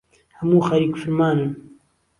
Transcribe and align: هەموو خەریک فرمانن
هەموو 0.39 0.65
خەریک 0.67 0.93
فرمانن 1.01 1.49